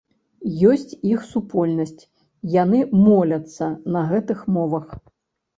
Ёсць 0.69 0.93
іх 1.09 1.19
супольнасць, 1.33 2.03
яны 2.55 2.79
моляцца 3.05 3.69
на 3.97 4.01
гэтых 4.15 4.41
мовах. 4.57 4.87